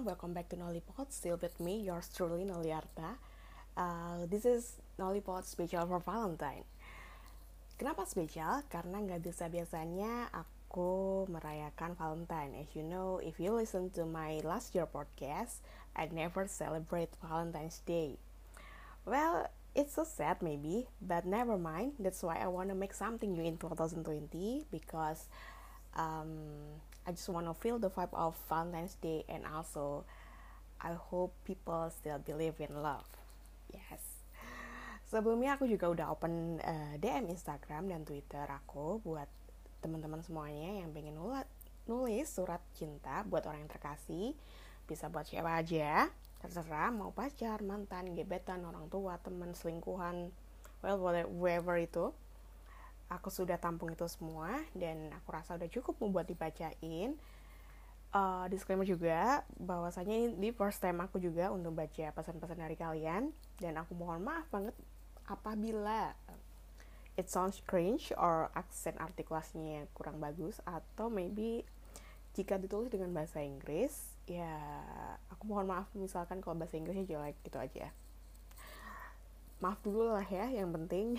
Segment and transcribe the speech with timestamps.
[0.00, 1.12] everyone, welcome back to Nollipod.
[1.12, 3.20] Still with me, yours truly, Noliarta.
[3.76, 6.64] Uh, this is Nollipod special for Valentine.
[7.76, 8.64] Kenapa spesial?
[8.72, 12.64] Karena nggak bisa biasanya aku merayakan Valentine.
[12.64, 15.60] As you know, if you listen to my last year podcast,
[15.92, 18.16] I never celebrate Valentine's Day.
[19.04, 22.00] Well, it's so sad maybe, but never mind.
[22.00, 25.28] That's why I wanna make something new in 2020 because
[25.92, 30.06] um, I just wanna feel the vibe of Valentine's Day and also
[30.78, 33.10] I hope people still believe in love.
[33.74, 33.98] Yes.
[35.10, 39.26] Sebelumnya aku juga udah open uh, DM Instagram dan Twitter aku buat
[39.82, 41.18] teman-teman semuanya yang pengen
[41.90, 44.38] nulis surat cinta buat orang yang terkasih.
[44.86, 46.06] Bisa buat siapa aja,
[46.38, 50.30] terserah mau pacar, mantan, gebetan, orang tua, teman, selingkuhan,
[50.78, 52.14] well whatever itu
[53.10, 57.18] aku sudah tampung itu semua dan aku rasa udah cukup membuat dibacain.
[58.10, 63.34] Uh, disclaimer juga bahwasanya ini di first time aku juga untuk baca pesan-pesan dari kalian.
[63.58, 64.74] Dan aku mohon maaf banget
[65.26, 66.14] apabila
[67.18, 71.66] it sounds cringe or aksen artikulasinya kurang bagus atau maybe
[72.32, 74.54] jika ditulis dengan bahasa Inggris ya
[75.34, 77.90] aku mohon maaf misalkan kalau bahasa Inggrisnya jelek gitu aja.
[79.58, 81.18] Maaf dulu lah ya yang penting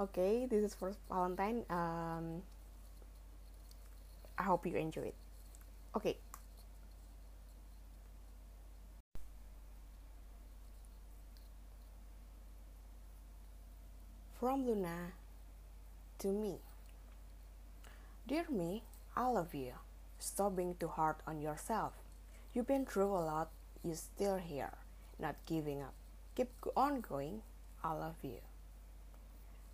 [0.00, 1.64] okay this is for valentine.
[1.70, 2.42] Um,
[4.38, 5.14] i hope you enjoy it.
[5.96, 6.18] Okay
[14.38, 15.12] from luna
[16.18, 16.56] to me.
[18.28, 18.82] Dear me
[19.16, 19.72] i love you.
[20.18, 21.92] Stop being too hard on yourself.
[22.52, 23.50] You've been through a lot.
[23.82, 24.72] You're still here
[25.18, 25.94] not giving up.
[26.34, 27.40] Keep on going.
[27.82, 28.40] I love you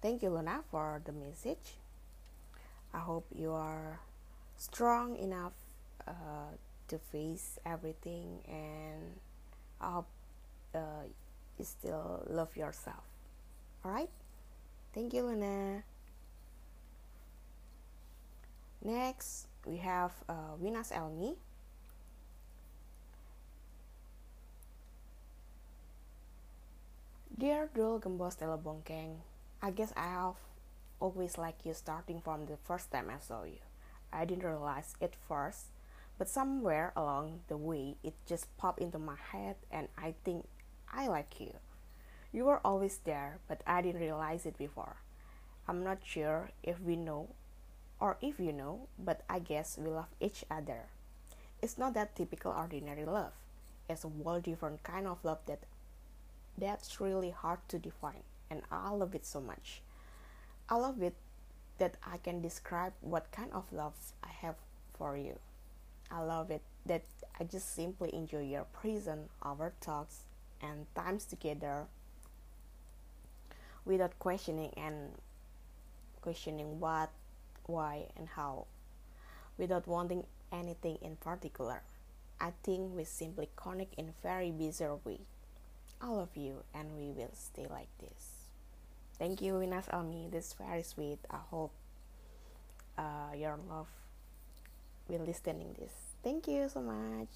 [0.02, 1.78] Thank you, Luna, for the message.
[2.92, 4.00] I hope you are
[4.56, 5.52] strong enough
[6.08, 9.14] uh, to face everything, and
[9.80, 10.08] I hope
[10.74, 11.06] uh,
[11.56, 13.06] you still love yourself.
[13.84, 14.10] All right?
[14.92, 15.84] Thank you, Luna.
[18.82, 21.36] Next, we have uh, Winas Elmi.
[27.38, 29.22] Dear Dul Gembos Telebongkeng,
[29.64, 30.34] I guess I have
[30.98, 33.62] always liked you starting from the first time I saw you.
[34.12, 35.66] I didn't realize it first,
[36.18, 40.48] but somewhere along the way it just popped into my head and I think
[40.92, 41.54] I like you.
[42.32, 44.96] You were always there, but I didn't realize it before.
[45.68, 47.28] I'm not sure if we know
[48.00, 50.86] or if you know, but I guess we love each other.
[51.62, 53.34] It's not that typical ordinary love.
[53.88, 55.60] It's a whole different kind of love that
[56.58, 59.80] that's really hard to define and I love it so much.
[60.68, 61.14] I love it
[61.78, 64.56] that I can describe what kind of love I have
[64.92, 65.38] for you.
[66.10, 67.02] I love it that
[67.40, 70.24] I just simply enjoy your presence, our talks,
[70.60, 71.86] and times together
[73.86, 75.12] without questioning and
[76.20, 77.08] questioning what,
[77.64, 78.66] why, and how,
[79.56, 81.80] without wanting anything in particular.
[82.38, 85.20] I think we simply connect in very bizarre way.
[86.02, 88.31] I love you and we will stay like this.
[89.18, 90.30] Thank you, Winas Almi.
[90.30, 91.18] This is very sweet.
[91.30, 91.72] I hope
[92.98, 93.88] uh, your love
[95.08, 95.92] will listening this.
[96.22, 97.28] Thank you so much.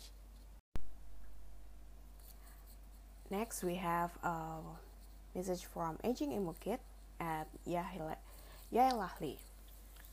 [3.30, 4.62] Next, we have a
[5.34, 6.78] message from Aging Emo Kid
[7.18, 9.36] at Yaelahli.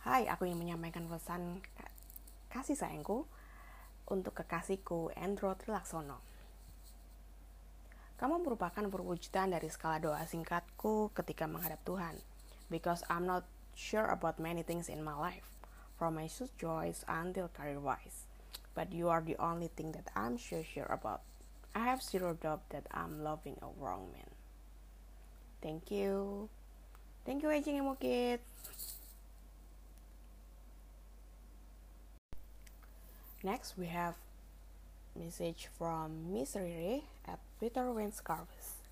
[0.04, 1.62] Hai, aku yang menyampaikan pesan
[2.52, 3.24] kasih sayangku
[4.10, 6.33] untuk kekasihku Andro Trilaksono.
[8.18, 12.16] Kamu merupakan perwujudan dari skala doa singkatku ketika menghadap Tuhan.
[12.70, 13.44] Because I'm not
[13.74, 15.46] sure about many things in my life,
[15.98, 18.26] from my joys until career-wise.
[18.74, 21.22] But you are the only thing that I'm so sure about.
[21.74, 24.30] I have zero doubt that I'm loving a wrong man.
[25.62, 26.50] Thank you.
[27.26, 28.42] Thank you, Aging Emo Kid.
[33.44, 34.16] Next, we have
[35.16, 38.84] message from Miss Riri at Twitter Wayne Scarves.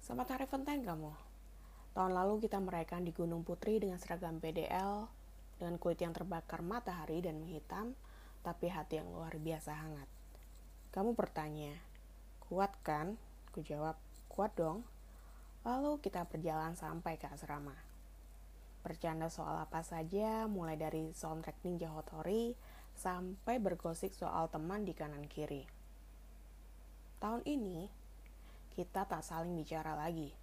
[0.00, 1.12] Selamat hari Valentine kamu.
[1.92, 5.04] Tahun lalu kita merayakan di Gunung Putri dengan seragam PDL,
[5.60, 7.92] dengan kulit yang terbakar matahari dan menghitam,
[8.40, 10.08] tapi hati yang luar biasa hangat.
[10.96, 11.76] Kamu bertanya,
[12.48, 13.20] kuat kan?
[13.52, 14.00] Ku jawab,
[14.32, 14.80] kuat dong.
[15.68, 17.76] Lalu kita berjalan sampai ke asrama.
[18.80, 22.56] Bercanda soal apa saja, mulai dari soundtrack Ninja Hotori,
[22.96, 25.81] sampai bergosip soal teman di kanan kiri.
[27.22, 27.86] Tahun ini,
[28.74, 30.34] kita tak saling bicara lagi.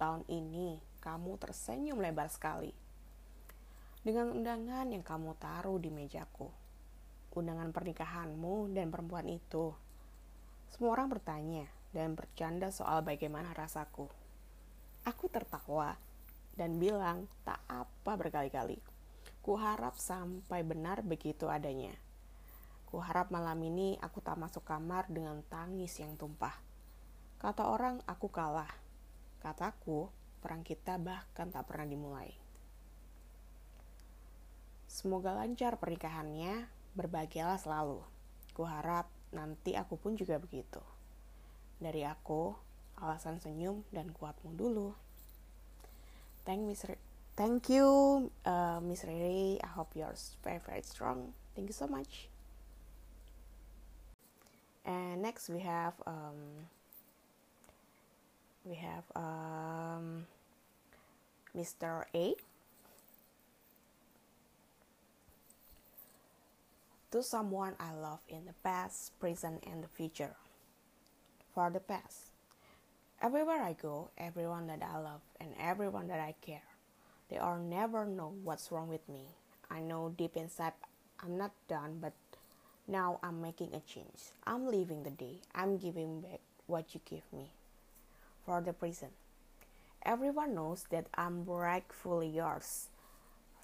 [0.00, 2.72] Tahun ini, kamu tersenyum lebar sekali.
[4.00, 6.48] Dengan undangan yang kamu taruh di mejaku.
[7.36, 9.76] undangan pernikahanmu dan perempuan itu.
[10.72, 14.08] Semua orang bertanya dan bercanda soal bagaimana rasaku.
[15.04, 15.96] Aku tertawa
[16.56, 18.80] dan bilang tak apa berkali-kali.
[19.44, 21.92] Kuharap sampai benar begitu adanya.
[22.92, 26.52] Kuharap malam ini aku tak masuk kamar dengan tangis yang tumpah.
[27.40, 28.68] Kata orang aku kalah.
[29.40, 30.12] Kataku,
[30.44, 32.36] perang kita bahkan tak pernah dimulai.
[34.92, 38.04] Semoga lancar pernikahannya, berbahagialah selalu.
[38.52, 40.84] Kuharap nanti aku pun juga begitu.
[41.80, 42.52] Dari aku,
[43.00, 44.92] alasan senyum dan kuatmu dulu.
[46.44, 46.84] Thank Miss
[47.32, 47.88] Thank you,
[48.44, 49.56] uh, Miss Riri.
[49.64, 50.12] I hope you're
[50.44, 51.32] very very strong.
[51.56, 52.31] Thank you so much.
[54.84, 56.66] And next we have um,
[58.64, 60.26] we have um,
[61.56, 62.04] Mr.
[62.14, 62.34] A.
[67.10, 70.34] To someone I love in the past, present, and the future.
[71.54, 72.32] For the past.
[73.20, 76.64] Everywhere I go, everyone that I love, and everyone that I care,
[77.28, 79.26] they all never know what's wrong with me.
[79.70, 80.72] I know deep inside
[81.22, 82.14] I'm not done, but
[82.92, 84.32] now I'm making a change.
[84.46, 85.40] I'm leaving the day.
[85.54, 87.50] I'm giving back what you give me
[88.44, 89.12] for the present.
[90.04, 92.88] Everyone knows that I'm rightfully yours.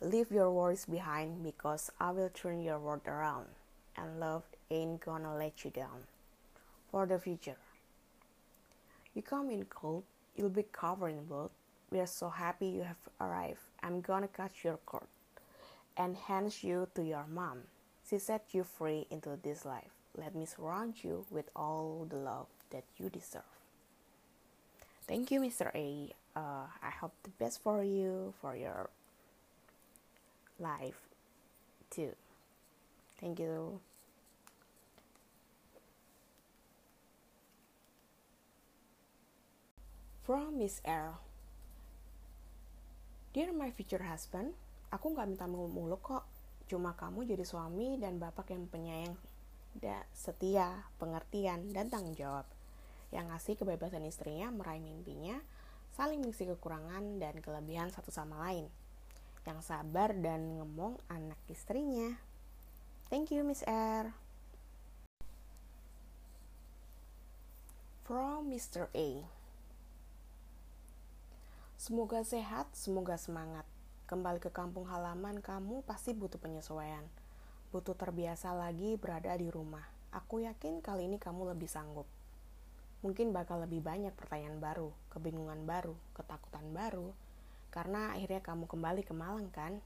[0.01, 3.47] Leave your worries behind because I will turn your world around,
[3.97, 6.07] and love ain't gonna let you down.
[6.91, 7.57] For the future.
[9.15, 10.05] You come in cold,
[10.37, 11.51] you'll be covered in blood.
[11.91, 13.61] We are so happy you have arrived.
[13.83, 15.09] I'm gonna cut your coat
[15.97, 17.59] and hand you to your mom.
[18.08, 19.93] She set you free into this life.
[20.16, 23.52] Let me surround you with all the love that you deserve.
[25.06, 25.69] Thank you, Mr.
[25.75, 26.12] A.
[26.34, 28.88] Uh, I hope the best for you, for your
[30.58, 31.00] life,
[31.90, 32.12] too.
[33.20, 33.81] Thank you.
[40.28, 41.16] From Miss R.
[43.32, 44.52] Dear my future husband,
[44.93, 46.28] aku nggak minta muluk kok.
[46.69, 49.17] Cuma kamu jadi suami dan bapak yang penyayang,
[49.73, 52.44] da, setia, pengertian, dan tanggung jawab
[53.09, 55.41] yang ngasih kebebasan istrinya meraih mimpinya,
[55.97, 58.69] saling mengisi kekurangan dan kelebihan satu sama lain,
[59.49, 62.20] yang sabar dan ngemong anak istrinya.
[63.09, 64.12] Thank you, Miss R.
[68.05, 68.93] From Mr.
[68.93, 69.09] A.
[71.81, 73.65] Semoga sehat, semoga semangat.
[74.08, 77.05] Kembali ke kampung halaman, kamu pasti butuh penyesuaian.
[77.70, 79.84] Butuh terbiasa lagi berada di rumah.
[80.16, 82.08] Aku yakin kali ini kamu lebih sanggup
[82.99, 87.14] mungkin bakal lebih banyak pertanyaan baru, kebingungan baru, ketakutan baru,
[87.70, 89.78] karena akhirnya kamu kembali ke Malang kan?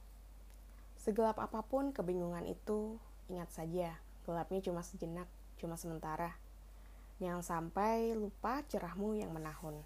[0.97, 2.97] Segelap apa pun kebingungan itu,
[3.29, 5.29] ingat saja, gelapnya cuma sejenak,
[5.61, 6.33] cuma sementara.
[7.21, 9.77] Jangan sampai lupa cerahmu yang menahun.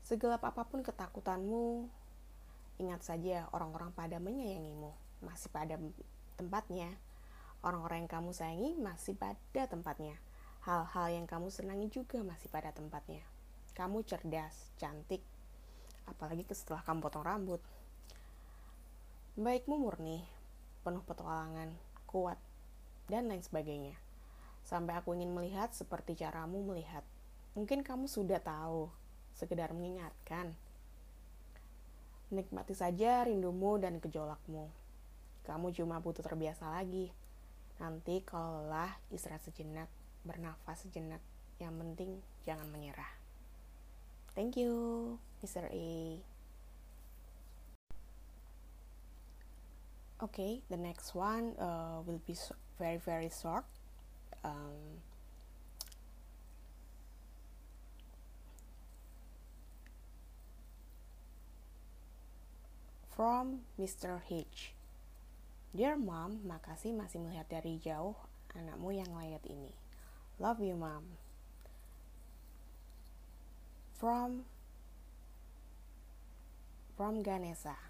[0.00, 1.90] Segelap apa pun ketakutanmu,
[2.76, 4.92] ingat saja orang-orang pada menyayangimu,
[5.24, 5.80] masih pada
[6.36, 6.92] tempatnya.
[7.64, 10.20] Orang-orang yang kamu sayangi masih pada tempatnya
[10.66, 13.22] hal-hal yang kamu senangi juga masih pada tempatnya.
[13.78, 15.22] Kamu cerdas, cantik,
[16.10, 17.62] apalagi setelah kamu potong rambut.
[19.38, 20.26] Baikmu murni,
[20.82, 21.70] penuh petualangan,
[22.10, 22.40] kuat,
[23.06, 23.94] dan lain sebagainya.
[24.66, 27.06] Sampai aku ingin melihat seperti caramu melihat.
[27.54, 28.90] Mungkin kamu sudah tahu,
[29.38, 30.58] sekedar mengingatkan.
[32.26, 34.66] Nikmati saja rindumu dan gejolakmu.
[35.46, 37.14] Kamu cuma butuh terbiasa lagi.
[37.78, 39.86] Nanti kalau lelah, istirahat sejenak
[40.26, 41.22] bernafas sejenak.
[41.62, 42.10] Yang penting
[42.42, 43.12] jangan menyerah.
[44.34, 45.70] Thank you, Mr.
[45.70, 46.20] A.
[50.16, 52.34] Okay, the next one uh, will be
[52.80, 53.64] very very short.
[54.42, 55.04] Um,
[63.16, 64.20] from Mr.
[64.28, 64.76] H.
[65.72, 68.12] Dear Mom, makasih masih melihat dari jauh
[68.52, 69.72] anakmu yang layak ini.
[70.36, 71.16] Love you, Mom.
[73.96, 74.44] From
[76.92, 77.80] from Ganesha.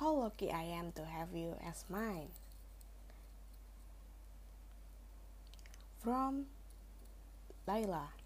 [0.00, 2.32] How lucky I am to have you as mine.
[6.00, 6.48] From
[7.68, 8.19] Laila.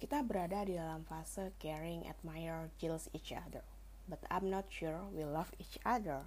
[0.00, 3.62] Kita berada di dalam fase caring, admire, jealous each other.
[4.08, 6.24] But I'm not sure we love each other.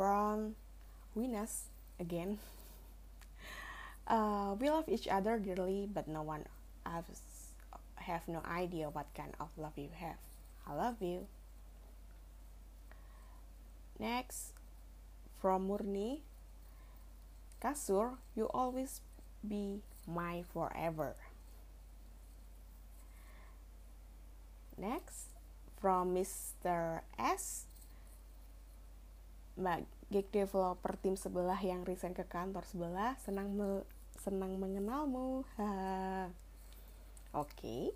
[0.00, 0.56] from
[1.16, 1.68] Winas
[2.00, 2.38] again.
[4.10, 6.42] Uh, we love each other dearly, but no one
[6.82, 7.54] has,
[7.94, 10.18] have no idea what kind of love you have.
[10.66, 11.30] I love you.
[14.00, 14.50] next
[15.38, 16.26] from Murni
[17.62, 18.98] kasur you always
[19.44, 21.16] be my forever
[24.80, 25.28] next
[25.80, 27.00] from Mr.
[27.16, 27.68] S
[29.60, 33.84] Mbak gig developer tim sebelah yang resign ke kantor sebelah senang me
[34.18, 36.32] senang mengenalmu oke
[37.32, 37.94] okay.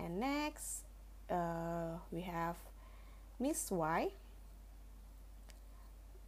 [0.00, 0.88] and next
[1.28, 2.56] uh, we have
[3.36, 4.14] Miss Y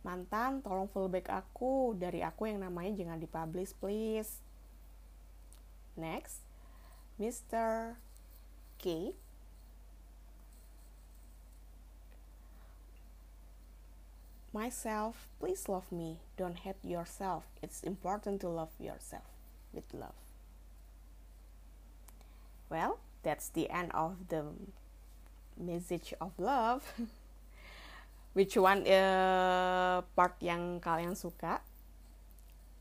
[0.01, 4.41] mantan tolong fullback aku dari aku yang namanya jangan dipublish please
[5.99, 6.41] next
[7.21, 8.01] Mr.
[8.81, 9.13] K
[14.53, 16.19] myself, please love me.
[16.37, 17.45] Don't hate yourself.
[17.63, 19.29] It's important to love yourself
[19.73, 20.15] with love.
[22.69, 24.45] Well, that's the end of the
[25.59, 26.93] message of love.
[28.31, 31.67] Which one uh, part yang kalian suka?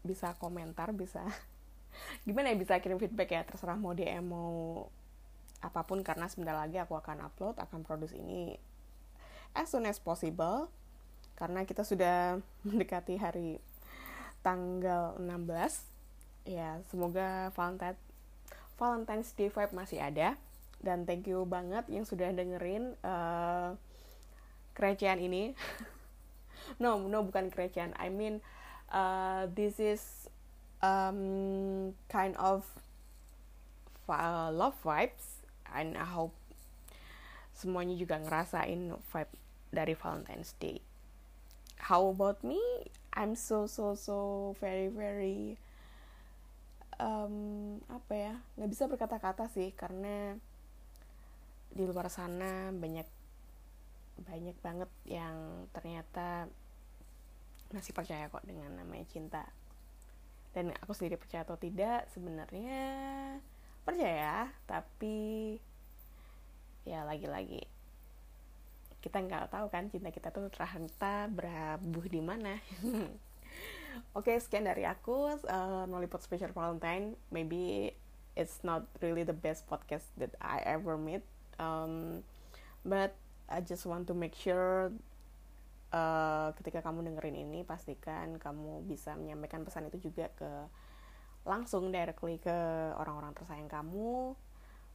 [0.06, 1.26] Bisa komentar, bisa.
[2.26, 3.42] Gimana ya bisa kirim feedback ya?
[3.42, 4.86] Terserah mau DM mau
[5.66, 6.06] apa pun.
[6.06, 8.62] Karena sebentar lagi aku akan upload akan produce ini
[9.58, 10.70] as soon as possible.
[11.34, 12.38] Karena kita sudah
[12.68, 13.58] mendekati hari
[14.46, 18.00] tanggal 16 ya semoga Valentine
[18.80, 20.38] Valentine's Day vibe masih ada.
[20.80, 23.76] Dan thank you banget yang sudah dengerin uh,
[24.80, 25.52] kerecehan ini.
[26.80, 28.46] No no bukan kerecehan I mean
[28.94, 30.30] uh, this is
[30.86, 32.64] um, kind of
[34.08, 35.44] uh, love vibes.
[35.70, 36.34] And I hope
[37.54, 39.34] semuanya juga ngerasain vibe
[39.70, 40.82] dari Valentine's Day.
[41.78, 42.60] How about me?
[43.14, 44.18] I'm so so so
[44.58, 45.60] very very
[46.98, 48.34] um, apa ya?
[48.58, 50.38] Nggak bisa berkata-kata sih karena
[51.70, 53.06] di luar sana banyak
[54.24, 56.48] banyak banget yang ternyata
[57.70, 59.46] masih percaya kok dengan namanya cinta.
[60.56, 62.82] Dan aku sendiri percaya atau tidak sebenarnya
[63.86, 65.58] percaya tapi
[66.86, 67.66] ya lagi-lagi
[69.00, 72.60] kita nggak tahu kan cinta kita tuh ternyata berabuh di mana.
[74.16, 77.16] Oke, okay, sekian dari aku uh, Nollypot Special Valentine.
[77.32, 77.96] Maybe
[78.36, 81.24] it's not really the best podcast that I ever made,
[81.58, 82.24] um,
[82.84, 83.16] but
[83.50, 84.94] I just want to make sure
[85.90, 90.52] uh, ketika kamu dengerin ini pastikan kamu bisa menyampaikan pesan itu juga ke
[91.50, 92.54] langsung directly ke
[92.94, 94.38] orang-orang tersayang kamu.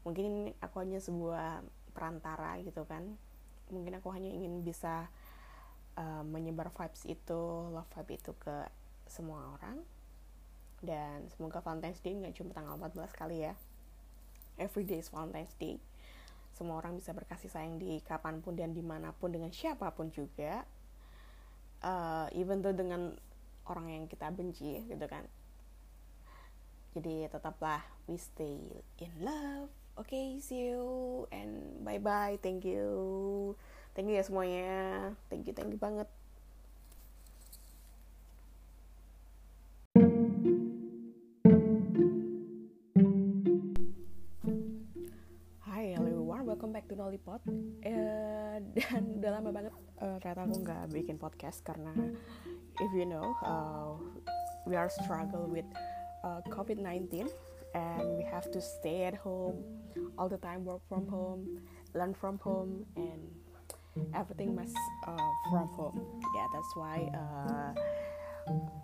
[0.07, 3.19] Mungkin aku hanya sebuah perantara gitu kan.
[3.75, 5.11] Mungkin aku hanya ingin bisa
[5.99, 7.43] uh, menyebar vibes itu
[7.75, 8.71] love vibe itu ke
[9.11, 9.83] semua orang.
[10.85, 13.59] Dan semoga Valentine's Day nggak cuma tanggal 14 kali ya.
[14.61, 15.83] Every day is Valentine's Day
[16.55, 20.09] semua orang bisa berkasih sayang di kapan pun dan di mana pun dengan siapa pun
[20.15, 20.63] juga
[21.83, 23.13] uh, even though dengan
[23.67, 25.27] orang yang kita benci gitu kan
[26.95, 28.63] jadi tetaplah we stay
[29.03, 32.35] in love Oke, okay, see you and bye bye.
[32.43, 33.55] Thank you.
[33.95, 35.15] Thank you ya semuanya.
[35.31, 36.11] Thank you, thank you banget.
[46.95, 47.43] To Nollipot.
[47.83, 51.91] Uh, dan udah lama banget uh, ternyata aku nggak bikin podcast karena
[52.79, 53.99] if you know, uh,
[54.67, 55.67] we are struggle with
[56.23, 57.27] uh, COVID-19
[57.75, 59.59] and we have to stay at home
[60.15, 61.59] all the time work from home
[61.91, 63.27] learn from home and
[64.15, 64.79] everything must
[65.11, 65.99] uh, from home
[66.39, 67.71] yeah that's why uh,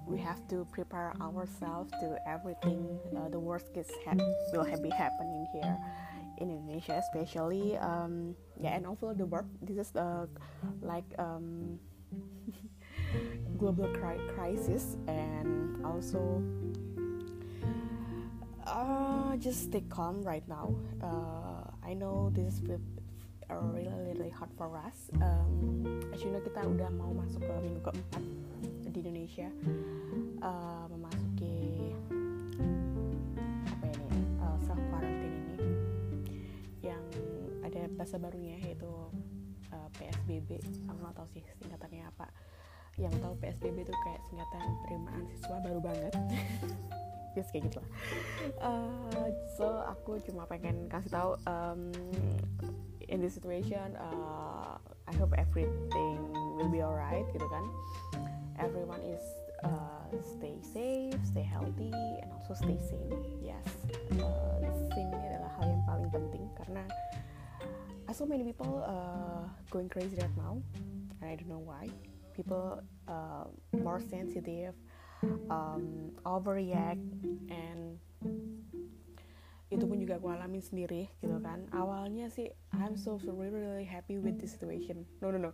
[0.07, 2.83] we have to prepare ourselves to everything
[3.14, 4.19] uh, the worst case ha-
[4.50, 5.79] will be happening here
[6.40, 10.26] in Indonesia especially um, yeah and also the work this is uh,
[10.82, 11.78] like um,
[13.61, 16.42] global cri- crisis and also
[18.66, 20.75] uh, just stay calm right now.
[21.02, 22.62] Uh, I know this is
[23.50, 25.11] really really hard for us.
[25.20, 28.23] Um, as you know kita udah mau masuk ke minggu keempat
[28.90, 29.49] di Indonesia,
[30.42, 30.87] uh,
[38.00, 38.88] bahasa barunya yaitu
[39.76, 40.64] uh, PSBB.
[40.88, 42.33] Aku nggak tahu sih singkatannya apa.
[42.97, 46.12] Yang tahu PSBB itu kayak singkatan penerimaan siswa baru banget.
[47.38, 47.90] yes kayak gitu lah
[48.62, 51.95] uh, so aku cuma pengen kasih tahu um,
[53.07, 54.75] in this situation uh,
[55.07, 56.19] I hope everything
[56.59, 57.64] will be alright gitu kan
[58.59, 59.23] everyone is
[59.62, 63.66] uh, stay safe stay healthy and also stay sane yes
[64.19, 64.59] uh,
[64.90, 66.83] sane ini adalah hal yang paling penting karena
[68.12, 70.59] so many people uh, going crazy right now
[71.21, 71.88] and I don't know why.
[72.35, 73.45] People uh,
[73.76, 74.75] more sensitive
[75.50, 77.05] um, overreact
[77.50, 78.00] and
[79.71, 81.62] itu pun juga aku alami sendiri gitu kan.
[81.71, 85.07] Awalnya sih I'm so, so really, really happy with this situation.
[85.23, 85.52] No no no.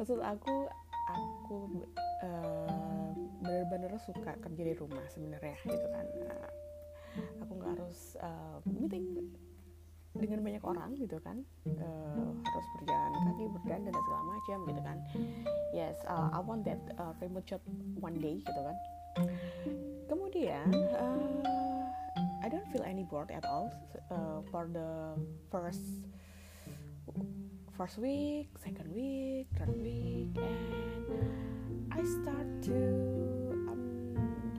[0.00, 0.66] Maksud aku
[1.06, 1.86] aku
[2.26, 6.06] uh, bener-bener suka kerja di rumah sebenarnya gitu kan.
[6.26, 6.50] Uh,
[7.46, 9.30] aku nggak harus uh, meeting
[10.12, 14.98] dengan banyak orang gitu kan uh, harus berjalan kaki berdandan dan segala macam gitu kan.
[15.72, 17.62] Yes uh, I want that uh, remote job
[17.96, 18.76] one day gitu kan.
[20.08, 21.84] Kemudian uh,
[22.44, 23.72] I don't feel any bored at all
[24.12, 25.16] uh, for the
[25.48, 25.80] first
[27.72, 31.08] first week, second week, third week, and
[31.88, 32.76] I start to
[33.72, 33.82] um,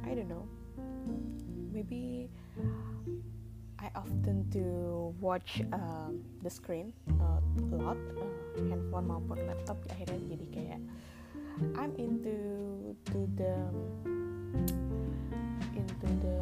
[0.02, 0.50] I don't know
[1.74, 2.30] maybe
[3.84, 9.76] I often to watch um, the screen uh, a lot uh, handphone maupun laptop.
[9.92, 10.82] Akhirnya jadi kayak
[11.76, 12.32] I'm into
[13.12, 13.54] to the
[15.76, 16.40] into the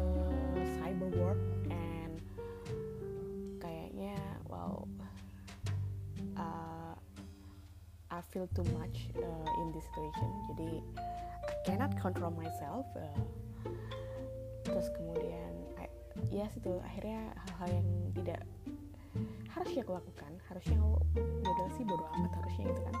[0.78, 2.22] cyber world and
[3.58, 4.14] kayaknya
[4.46, 4.86] wow
[6.38, 6.94] uh,
[8.06, 10.30] I feel too much uh, in this situation.
[10.54, 10.70] Jadi
[11.42, 13.18] I cannot control myself uh,
[14.62, 15.51] terus kemudian
[16.12, 18.40] I, yes itu akhirnya hal-hal yang tidak
[19.52, 20.92] harusnya aku lakukan harusnya aku
[21.44, 22.96] bodoh sih bodoh amat harusnya gitu kan.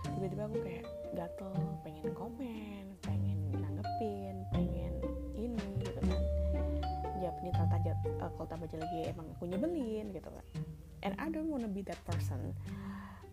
[0.00, 1.52] Tiba-tiba aku kayak gatel
[1.82, 4.94] pengen komen pengen nanggepin pengen
[5.34, 6.20] ini gitu kan.
[7.20, 7.76] Jawab ini ternyata
[8.22, 10.46] uh, kalau tambah lagi emang aku nyebelin gitu kan.
[11.02, 12.52] And I don't wanna be that person.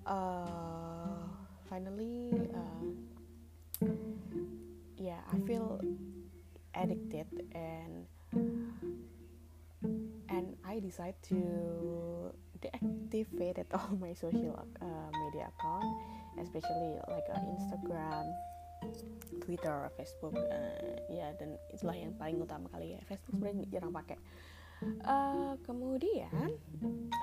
[0.08, 1.28] Uh,
[1.68, 2.84] finally uh,
[4.96, 5.84] yeah I feel
[6.72, 8.08] addicted and
[10.30, 11.40] and I decide to
[12.60, 15.86] deactivate all my social uh, media account
[16.38, 18.30] especially like uh, Instagram
[19.42, 23.02] Twitter, Facebook, uh, ya dan itulah yang paling utama kali ya.
[23.08, 24.18] Facebook sebenarnya jarang pakai.
[25.02, 26.54] Uh, kemudian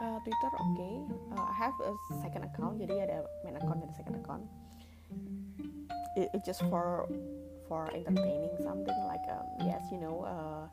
[0.03, 0.97] uh, Twitter oke, okay.
[1.39, 4.43] uh, I have a second account, jadi ada main account dan second account.
[6.19, 7.07] It, it just for
[7.71, 10.67] for entertaining something like um, yes you know uh,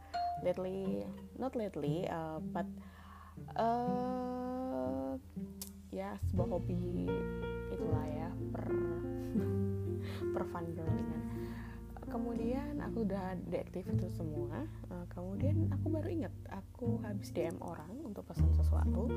[0.43, 1.05] lately.
[1.39, 2.67] Not lately uh, but
[3.57, 5.17] uh,
[5.91, 7.09] ya sebuah hobi
[7.71, 8.65] itulah ya per
[10.35, 11.21] per fun girlingan
[12.11, 14.67] kemudian aku udah deaktif itu semua.
[14.91, 19.07] Uh, kemudian aku baru inget aku habis DM orang untuk pesan sesuatu.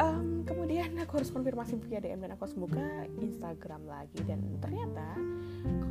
[0.00, 4.24] Um, kemudian aku harus konfirmasi via DM dan aku harus buka Instagram lagi.
[4.24, 5.06] Dan ternyata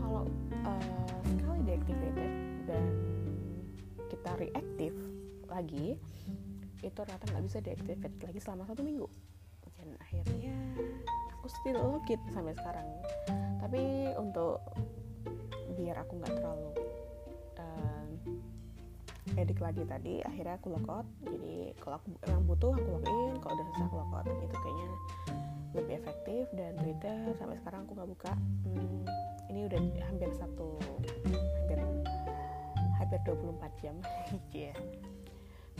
[0.02, 0.26] kalau
[0.66, 2.32] uh, sekali deactivated
[2.66, 2.84] dan
[4.42, 4.94] reaktif
[5.46, 6.00] lagi
[6.82, 9.08] itu ternyata nggak bisa deactivate lagi selama satu minggu.
[9.78, 10.56] Dan akhirnya
[11.38, 12.88] aku still login sampai sekarang.
[13.62, 14.58] Tapi untuk
[15.78, 16.70] biar aku nggak terlalu
[17.58, 18.06] uh,
[19.40, 23.66] edik lagi tadi akhirnya aku logout jadi kalau aku emang butuh aku login kalau udah
[23.72, 24.88] selesai aku logout itu kayaknya
[25.72, 28.34] lebih efektif dan Twitter sampai sekarang aku nggak buka.
[28.68, 29.04] Hmm,
[29.48, 30.76] ini udah hampir satu
[31.64, 31.80] hampir
[33.12, 33.96] hampir 24 jam
[34.56, 34.78] yeah.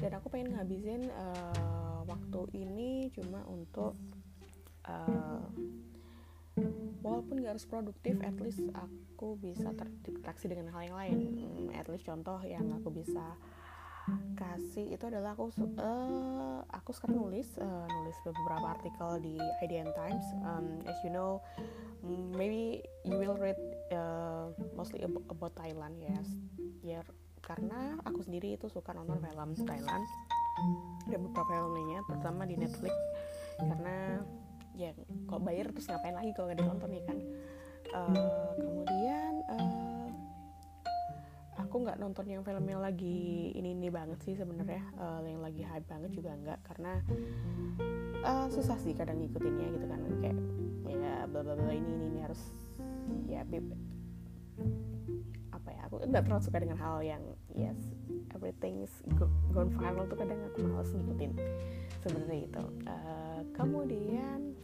[0.04, 3.96] dan aku pengen ngabisin uh, waktu ini cuma untuk
[4.84, 5.48] uh,
[7.00, 11.88] walaupun gak harus produktif at least aku bisa terdistraksi dengan hal yang lain hmm, at
[11.88, 13.24] least contoh yang aku bisa
[14.36, 20.26] kasih itu adalah aku uh, aku sekarang nulis uh, nulis beberapa artikel di IDN Times.
[20.42, 21.40] Um, as you know
[22.34, 23.58] maybe you will read
[23.94, 26.28] uh, mostly about, Thailand yes.
[26.82, 27.06] Ya
[27.46, 30.06] karena aku sendiri itu suka nonton film Thailand.
[31.10, 32.94] Ada beberapa film lainnya terutama di Netflix.
[33.62, 34.22] Karena
[34.74, 34.96] ya
[35.30, 37.18] kok bayar terus ngapain lagi kalau nggak ditonton ya kan?
[37.92, 39.81] Uh, kemudian uh,
[41.72, 44.84] aku nggak nonton yang film yang lagi ini ini banget sih sebenarnya.
[45.00, 47.00] Uh, yang lagi hype banget juga nggak karena
[48.28, 50.04] uh, susah sih kadang ngikutinnya gitu kan.
[50.20, 50.36] Kayak
[50.92, 52.44] ya bla bla bla ini ini, ini harus
[53.32, 53.72] ya bib
[55.56, 57.24] apa ya aku nggak terlalu suka dengan hal yang
[57.56, 57.80] yes
[58.36, 58.92] everything's
[59.56, 61.32] gone viral tuh kadang aku males ngikutin
[62.04, 62.64] sebenarnya itu.
[62.84, 64.60] Uh, kemudian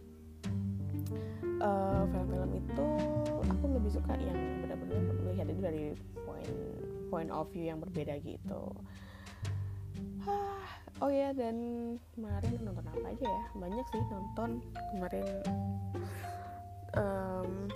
[1.56, 2.90] film film-film itu
[3.48, 5.84] aku lebih suka yang benar-benar melihat itu dari
[6.28, 8.76] point point of view yang berbeda gitu.
[10.98, 11.56] Oh ya dan
[12.18, 13.46] kemarin nonton apa aja ya?
[13.54, 14.50] Banyak sih nonton
[14.94, 15.26] kemarin.
[16.98, 17.70] Um,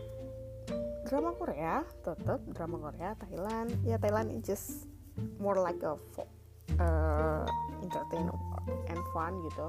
[1.05, 3.69] drama Korea tetap drama Korea Thailand.
[3.85, 4.89] Ya Thailand is just
[5.37, 5.93] more like a
[6.81, 7.45] uh,
[7.85, 8.25] entertain
[8.89, 9.67] and fun gitu.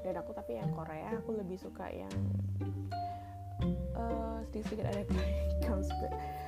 [0.00, 2.12] Dan aku tapi yang Korea aku lebih suka yang
[3.92, 5.04] uh, sedikit ada
[5.68, 6.43] konspirasi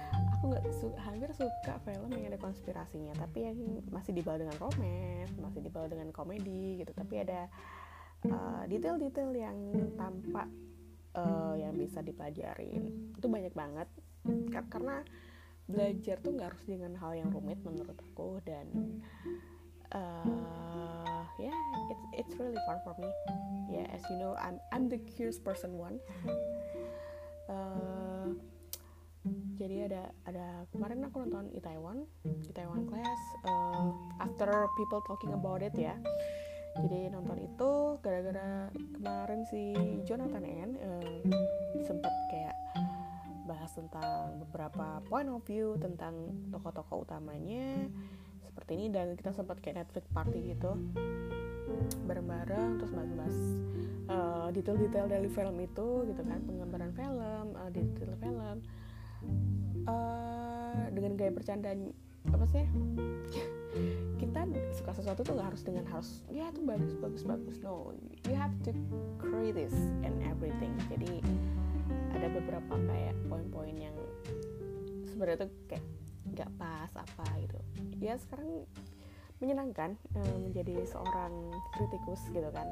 [0.46, 3.58] aku nggak su hampir suka film yang ada konspirasinya tapi yang
[3.90, 6.94] masih dibawa dengan romance masih dibawa dengan komedi gitu.
[6.94, 7.50] Tapi ada
[8.30, 9.58] uh, detail-detail uh, yang
[9.98, 10.46] tampak
[11.18, 13.10] uh, yang bisa dipelajarin.
[13.18, 13.90] Itu banyak banget.
[14.70, 15.02] Karena
[15.66, 18.38] belajar tuh nggak harus dengan hal yang rumit menurut aku.
[18.46, 19.02] Dan
[19.98, 21.58] uh, yeah
[21.90, 23.10] it's it's really fun for me.
[23.66, 25.98] Yeah as you know I'm I'm the curious person one.
[27.50, 28.30] Uh,
[29.56, 32.04] jadi ada ada kemarin aku nonton Itaewon
[32.46, 33.90] Itaewon Class uh,
[34.22, 35.96] after people talking about it ya.
[36.76, 39.72] Jadi nonton itu gara-gara kemarin si
[40.04, 41.18] Jonathan N uh,
[41.88, 42.56] sempat kayak
[43.48, 47.88] bahas tentang beberapa point of view tentang tokoh-tokoh utamanya
[48.44, 50.76] seperti ini dan kita sempat kayak Netflix party gitu.
[52.04, 53.38] Bareng-bareng terus bahas-bahas
[54.12, 58.60] uh, detail-detail dari film itu gitu kan penggambaran film uh, detail film
[59.86, 61.92] uh, dengan gaya bercandaan
[62.30, 62.64] apa sih?
[64.20, 67.56] Kita suka sesuatu tuh nggak harus dengan harus ya itu bagus bagus bagus.
[67.60, 67.92] No
[68.26, 68.72] you have to
[69.52, 70.72] this and everything.
[70.90, 71.22] Jadi
[72.16, 73.96] ada beberapa kayak poin-poin yang
[75.06, 75.84] sebenarnya tuh kayak
[76.32, 77.58] nggak pas apa gitu.
[78.00, 78.64] Ya sekarang
[79.36, 82.66] menyenangkan um, menjadi seorang kritikus gitu kan.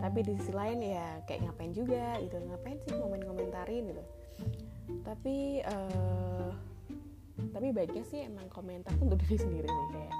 [0.00, 4.04] Tapi di sisi lain ya kayak ngapain juga gitu ngapain sih komen komentarin gitu
[5.04, 6.50] tapi uh,
[7.50, 10.12] tapi baiknya sih emang komentar untuk diri sendiri sih kayak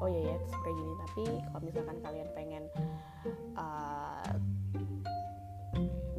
[0.00, 0.94] oh ya itu seperti gini.
[0.96, 2.64] Tapi kalau misalkan kalian pengen
[3.56, 4.32] uh,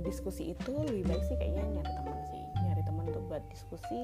[0.01, 2.43] diskusi itu lebih baik sih kayaknya nyari teman sih.
[2.65, 4.03] Nyari teman untuk buat diskusi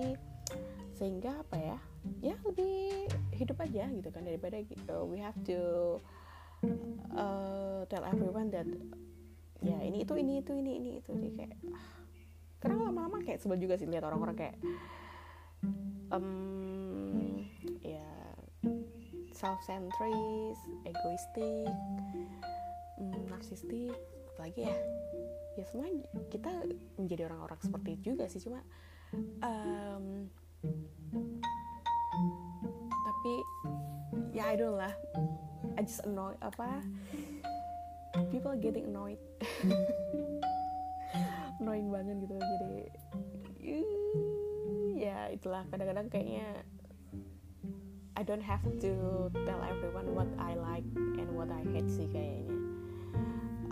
[0.93, 1.77] sehingga apa ya
[2.21, 5.97] ya lebih hidup aja gitu kan daripada gitu we have to
[7.17, 8.67] uh, tell everyone that
[9.63, 11.11] ya ini itu ini itu ini ini itu.
[11.17, 11.57] Sih kayak
[12.63, 14.55] karena lama-lama kayak sebel juga sih lihat orang-orang kayak
[16.15, 17.43] um,
[17.83, 18.07] ya
[19.35, 20.55] self centered
[20.87, 21.67] egoistik
[23.03, 23.91] um, narsistik
[24.31, 24.77] apalagi ya
[25.59, 25.91] ya semua
[26.31, 26.49] kita
[26.95, 28.39] menjadi orang-orang seperti itu juga sih.
[28.39, 28.63] Cuma
[29.43, 30.31] um,
[33.03, 33.33] tapi
[34.31, 34.95] ya I don't lah.
[35.75, 36.85] I just annoy apa
[38.29, 39.17] people getting annoyed
[41.61, 42.35] annoying banget gitu.
[42.39, 42.73] Jadi
[44.97, 45.67] ya itulah.
[45.69, 46.63] Kadang-kadang kayaknya
[48.13, 48.93] I don't have to
[49.33, 52.53] tell everyone what I like and what I hate sih kayaknya.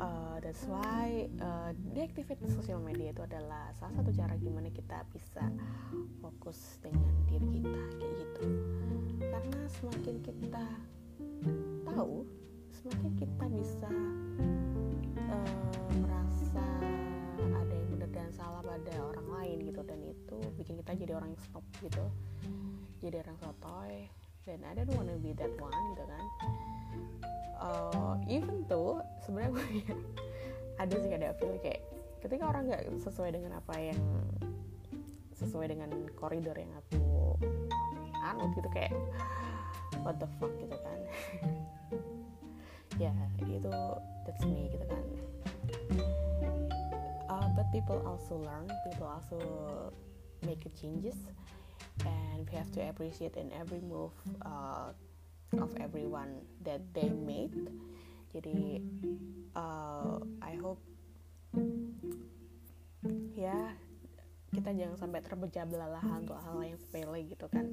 [0.01, 5.45] Uh, that's why uh, deactivate sosial media itu adalah salah satu cara gimana kita bisa
[6.25, 8.45] fokus dengan diri kita kayak gitu.
[9.21, 10.65] Karena semakin kita
[11.85, 12.25] tahu
[12.81, 13.91] semakin kita bisa
[15.29, 16.20] uh, merasa yang benar
[18.71, 19.81] pada orang lain gitu.
[19.83, 22.05] Dan itu bikin kita jadi orang yang stop gitu.
[23.03, 24.07] Jadi orang sotoy.
[24.47, 26.25] Dan I don't wanna be that one gitu kan.
[27.61, 29.67] Uh, even tuh sebenarnya gue
[30.81, 31.85] ada sih ada feel kayak
[32.25, 34.01] ketika orang nggak sesuai dengan apa yang
[35.37, 37.37] sesuai dengan koridor yang aku
[38.25, 38.93] anut gitu kayak
[40.01, 40.99] what the fuck gitu kan.
[42.99, 43.09] Ya
[43.41, 43.73] itu
[44.29, 45.01] that's me gitu kan
[47.41, 48.69] uh, but people also learn.
[48.85, 49.39] People also
[50.45, 51.17] make changes.
[52.05, 54.13] And we have to appreciate in every move
[54.45, 54.93] uh,
[55.57, 57.53] of everyone that they made.
[58.31, 58.79] Jadi
[59.57, 60.79] uh, I hope
[63.35, 63.75] ya
[64.55, 67.67] kita jangan sampai terpecah belah untuk hal yang sepele gitu kan.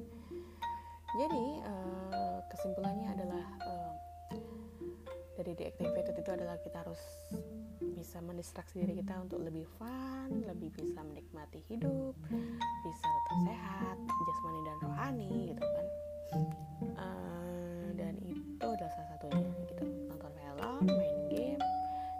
[1.15, 3.93] Jadi uh, kesimpulannya adalah uh,
[5.39, 6.99] dari deactivated itu adalah kita harus
[8.09, 12.17] bisa mendistraksi diri kita untuk lebih fun, lebih bisa menikmati hidup,
[12.81, 15.85] bisa tetap sehat, jasmani dan rohani gitu kan.
[16.97, 17.85] Uh,
[18.33, 19.85] itu adalah salah satunya gitu.
[20.09, 21.61] Nonton film main game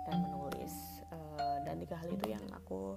[0.06, 1.02] dan menulis.
[1.10, 2.94] Uh, dan tiga hal itu yang aku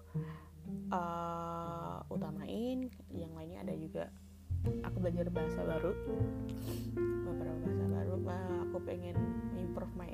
[0.92, 2.92] uh, utamain.
[3.08, 4.04] Yang lainnya ada juga
[4.84, 5.96] aku belajar bahasa baru.
[7.24, 8.14] Beberapa bahasa baru.
[8.20, 9.16] Uh, aku pengen
[9.56, 10.12] improve my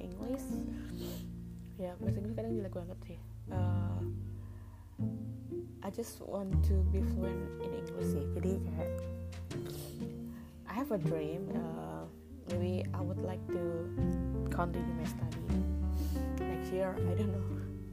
[1.79, 3.19] ya bahasa Inggris kadang jelek banget sih
[3.55, 4.03] uh,
[5.89, 8.25] I just want to be fluent in English sih.
[8.37, 8.93] Jadi kayak
[10.69, 12.05] I have a dream uh,
[12.53, 13.89] maybe I would like to
[14.53, 15.41] continue my study
[16.45, 16.93] next year.
[16.93, 17.47] I don't know.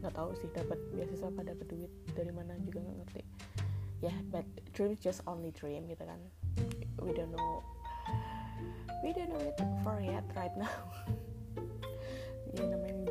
[0.04, 3.24] Nggak tahu sih dapat beasiswa apa dapat duit dari mana juga nggak ngerti.
[4.04, 4.44] Ya yeah, but
[4.76, 6.20] dream is just only dream gitu kan.
[7.00, 7.64] We don't know.
[9.08, 9.56] We don't know it
[9.88, 10.74] for yet right now.
[12.56, 13.05] Ya namanya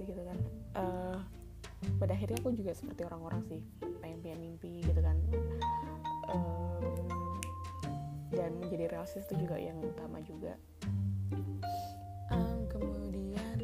[0.00, 0.38] sih gitu kan.
[0.72, 1.18] Uh,
[2.00, 3.60] pada akhirnya aku juga seperti orang-orang sih
[4.40, 5.16] mimpi gitu kan.
[6.32, 7.08] Um,
[8.32, 10.56] dan menjadi realistis itu juga yang utama juga.
[12.32, 13.56] Um, kemudian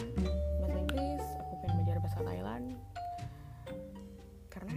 [0.60, 2.66] bahasa Inggris aku pengen belajar bahasa Thailand.
[4.52, 4.76] Karena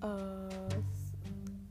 [0.00, 0.72] uh,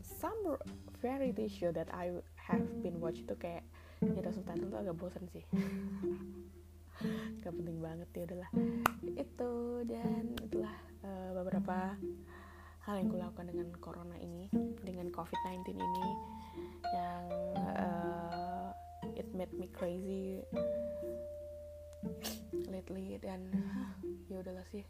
[0.02, 0.58] some
[1.02, 3.64] variety show that I have been watch itu kayak
[4.00, 5.44] nyata subtitle tuh agak bosan sih
[7.44, 8.52] gak penting banget ya udahlah.
[9.16, 9.52] Itu
[9.88, 11.96] dan itulah uh, beberapa
[12.88, 14.50] hal yang kulakukan dengan corona ini
[14.82, 16.08] dengan covid-19 ini
[16.90, 18.72] yang uh,
[19.14, 20.42] it made me crazy
[22.72, 23.46] lately dan
[24.32, 24.84] ya udahlah sih.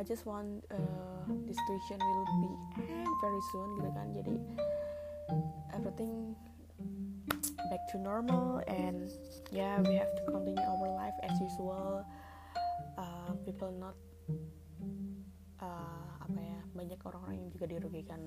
[0.00, 2.52] I just want uh, this situation will be
[2.88, 4.08] end very soon gitu kan.
[4.16, 4.34] Jadi
[5.76, 6.34] everything
[7.70, 9.10] back to normal and
[9.54, 12.02] yeah we have to continue our life as usual.
[12.98, 13.94] Uh, people not
[15.62, 18.20] uh, apa ya banyak orang-orang yang juga dirugikan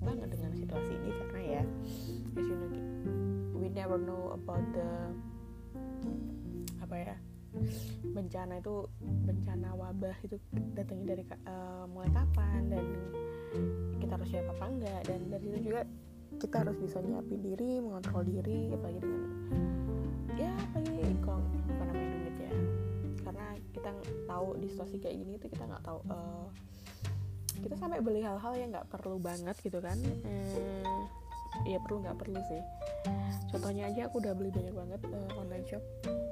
[0.00, 1.62] banget dengan situasi ini karena ya
[2.40, 2.68] as you know
[3.60, 4.90] we never know about the
[6.80, 7.16] apa ya
[8.16, 8.88] bencana itu
[9.28, 10.40] bencana wabah itu
[10.72, 12.84] datangnya dari uh, mulai kapan dan
[14.00, 15.00] kita harus siap apa enggak.
[15.04, 15.82] Dan dari situ juga
[16.40, 19.22] kita harus bisa nyiapin diri mengontrol diri apalagi dengan
[20.40, 22.52] ya apalagi kalau apa namanya duit ya.
[23.20, 23.90] Karena kita
[24.24, 26.46] tahu di situasi kayak gini itu kita nggak tahu uh,
[27.60, 29.96] kita sampai beli hal-hal yang nggak perlu banget gitu kan.
[30.00, 31.00] Hmm,
[31.68, 32.62] ya perlu nggak perlu sih.
[33.52, 35.84] Contohnya aja aku udah beli banyak banget uh, online shop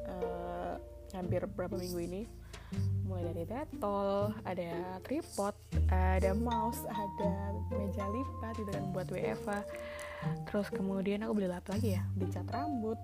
[0.08, 0.80] uh,
[1.12, 2.22] hampir berapa minggu ini.
[3.08, 5.56] Mulai dari detol ada tripod
[5.88, 9.64] ada mouse ada meja lipat gitu kan buat WFA
[10.50, 12.98] terus kemudian aku beli apa lagi ya beli cat rambut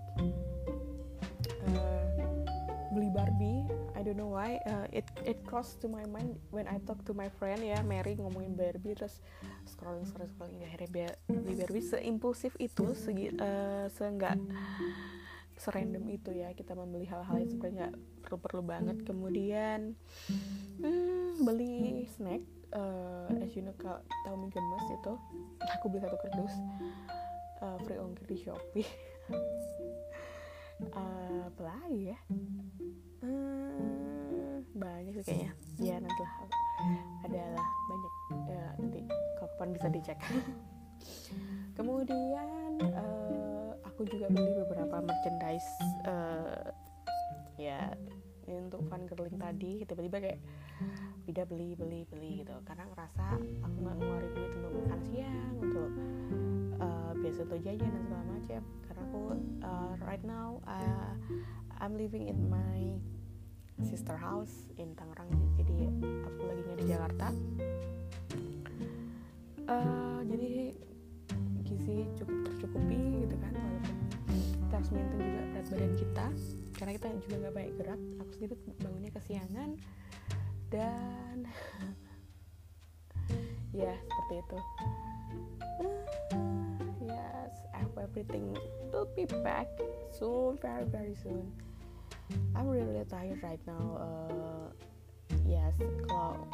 [3.24, 3.64] Barbie.
[3.96, 4.60] I don't know why.
[4.68, 8.20] Uh, it it crossed to my mind when I talk to my friend ya Mary
[8.20, 9.24] ngomongin Barbie terus
[9.64, 14.36] scrolling scrolling scrolling akhirnya beli Barbie seimpulsif itu segi uh, seenggak
[15.56, 17.94] serandom itu ya kita membeli hal-hal yang sebenarnya nggak
[18.28, 18.96] perlu-perlu banget.
[19.08, 19.96] Kemudian
[20.84, 22.44] hmm, beli snack
[22.76, 25.12] uh, as you know kalau tahu mie gemes itu
[25.80, 26.54] aku beli satu kardus
[27.64, 28.84] uh, free ongkir di shopee
[30.82, 32.18] uh, apa lagi ya?
[33.22, 35.52] Hmm, banyak sih kayaknya.
[35.80, 36.34] Ya nanti lah
[37.24, 38.12] adalah banyak.
[38.50, 39.00] Ya, nanti
[39.38, 40.18] kapan bisa dicek.
[41.78, 45.68] Kemudian uh, aku juga beli beberapa merchandise
[46.06, 46.70] uh,
[47.58, 47.94] ya
[48.46, 49.82] untuk fun girling tadi.
[49.86, 50.40] Tiba-tiba kayak
[51.24, 52.54] tidak beli beli beli gitu.
[52.66, 53.24] Karena ngerasa
[53.62, 55.90] aku nggak ngeluarin duit untuk makan siang untuk
[57.24, 59.22] biasa untuk jajan dan segala macam karena aku
[59.64, 61.16] uh, right now uh,
[61.80, 63.00] I'm living in my
[63.80, 65.32] sister house in Tangerang.
[65.56, 65.88] Jadi
[66.20, 67.28] aku lagi nggak di Jakarta.
[69.64, 70.76] Uh, jadi
[71.64, 73.96] gizi cukup tercukupi gitu kan walaupun
[74.28, 76.26] kita harus maintain juga berat badan kita.
[76.76, 79.70] Karena kita juga nggak banyak gerak aku sendiri bangunnya kesiangan.
[80.68, 81.36] Dan
[83.80, 84.58] ya seperti itu
[87.24, 87.52] yes
[87.96, 88.52] everything
[88.92, 89.68] will be back
[90.12, 91.48] soon very very soon.
[92.56, 94.68] I'm really, tired right now uh,
[95.44, 95.76] yes
[96.08, 96.44] kalau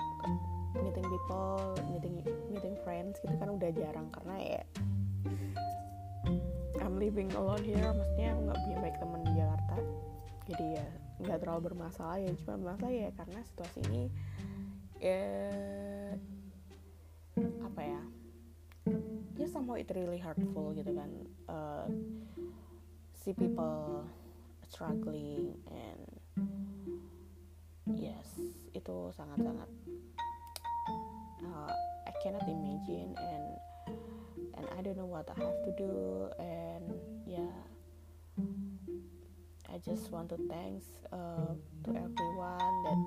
[0.78, 4.62] meeting people meeting meeting friends gitu kan udah jarang karena ya
[6.80, 9.76] I'm living alone here maksudnya aku nggak punya baik teman di Jakarta.
[10.48, 10.86] Jadi ya
[11.20, 14.02] nggak terlalu bermasalah ya cuma masalah ya karena situasi ini
[14.96, 15.20] ya
[17.60, 18.02] apa ya
[19.40, 21.10] ya somehow it really hurtful gitu kan
[21.48, 21.86] uh,
[23.16, 24.04] see people
[24.68, 26.00] struggling and
[27.98, 28.38] yes
[28.70, 29.68] itu sangat-sangat
[31.44, 31.72] uh,
[32.06, 33.46] I cannot imagine and
[34.54, 35.92] and I don't know what I have to do
[36.38, 36.84] and
[37.26, 37.56] yeah
[39.70, 41.54] I just want to thanks uh,
[41.86, 43.00] to everyone that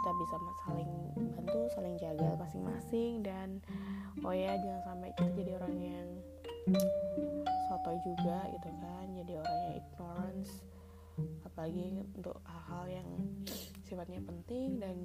[0.00, 0.92] kita bisa saling
[1.36, 3.60] bantu saling jaga masing-masing dan
[4.24, 6.08] oh ya jangan sampai kita jadi orang yang
[7.68, 10.64] sotoy juga gitu kan jadi orang yang ignorance
[11.44, 13.08] apalagi untuk hal-hal yang
[13.84, 14.96] sifatnya penting dan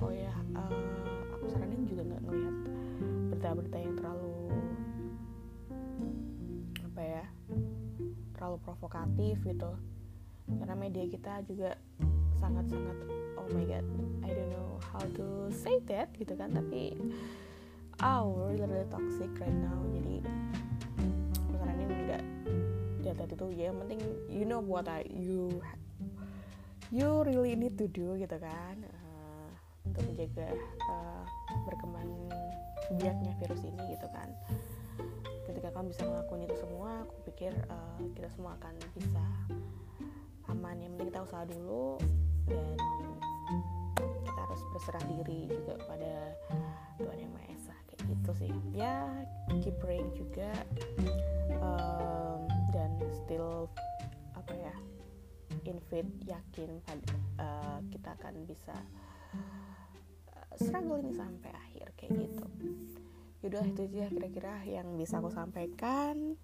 [0.00, 0.72] oh ya uh,
[1.36, 2.56] aku saranin juga nggak ngelihat
[3.28, 4.36] berita-berita yang terlalu
[6.88, 7.24] apa ya
[8.42, 9.70] terlalu provokatif gitu.
[10.50, 11.78] Karena media kita juga
[12.42, 12.98] sangat-sangat
[13.38, 13.86] oh my god
[14.26, 16.98] I don't know how to say that gitu kan tapi
[18.02, 20.26] oh really really toxic right now jadi
[21.46, 25.62] aku saranin nggak lihat itu ya yang penting you know what I you
[26.90, 29.48] you really need to do gitu kan uh,
[29.86, 30.50] untuk menjaga
[30.90, 31.24] uh,
[31.64, 32.10] berkembang
[32.98, 34.28] biaknya virus ini gitu kan.
[35.48, 39.24] Ketika kamu bisa ngelakuin itu semua aku pikir uh, kita semua akan bisa
[40.52, 40.76] aman.
[40.80, 41.96] Yang penting kita usaha dulu
[42.48, 46.14] dan kita harus berserah diri juga pada
[46.98, 48.52] Tuhan yang Maha Esa kayak gitu sih.
[48.74, 49.06] Ya
[49.62, 50.50] keep praying juga.
[51.62, 53.68] Um, dan still
[54.34, 54.74] apa ya
[55.68, 56.82] in faith yakin
[57.38, 58.74] uh, kita akan bisa
[60.34, 62.46] uh, struggle ini sampai akhir kayak gitu.
[63.42, 66.38] Yaudah itu aja kira-kira yang bisa aku sampaikan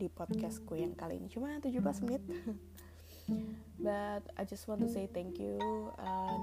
[0.00, 1.28] di podcastku yang kali ini.
[1.28, 1.76] Cuma 17
[2.08, 2.24] menit
[3.80, 5.58] but I just want to say thank you
[5.98, 6.42] and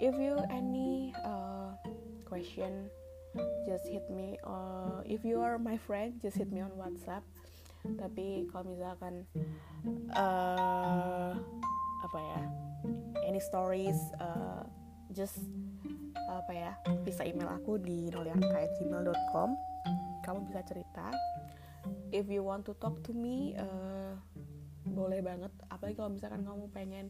[0.00, 1.72] if you any uh,
[2.28, 2.88] question
[3.64, 7.24] just hit me uh, if you are my friend just hit me on WhatsApp.
[7.86, 9.22] Tapi kalau misalkan
[10.14, 11.38] uh,
[12.02, 12.40] apa ya
[13.22, 14.66] any stories uh,
[15.14, 15.38] just
[16.26, 16.72] apa ya
[17.06, 19.48] bisa email aku di noliarka@gmail.com
[20.26, 21.06] kamu bisa cerita.
[22.10, 24.05] If you want to talk to me uh,
[24.96, 25.52] boleh banget.
[25.68, 27.06] Apalagi kalau misalkan kamu pengen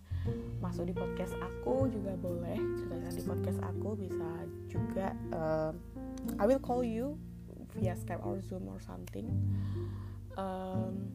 [0.59, 2.59] masuk di podcast aku juga boleh.
[2.83, 4.31] Cerita di podcast aku bisa
[4.67, 5.73] juga uh,
[6.43, 7.15] I will call you
[7.79, 9.31] via Skype or Zoom or something.
[10.35, 11.15] Um,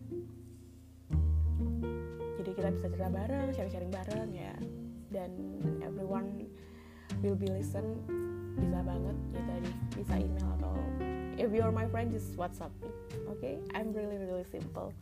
[2.39, 4.55] jadi kita bisa cerita bareng sharing-sharing bareng ya.
[5.11, 6.47] Dan everyone
[7.19, 7.99] will be listen
[8.55, 9.17] bisa banget.
[9.35, 10.73] Ya tadi bisa email atau
[11.35, 12.89] if you're my friend just WhatsApp me
[13.33, 13.57] okay?
[13.73, 14.93] I'm really really simple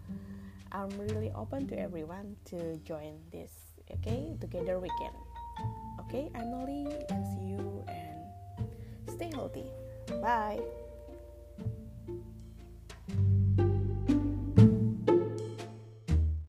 [0.72, 3.52] I'm really open to everyone to join this
[3.92, 4.36] okay?
[4.40, 5.14] Together we can.
[6.00, 8.70] Okay I'm Molly and see you and
[9.08, 9.66] stay healthy.
[10.22, 10.60] Bye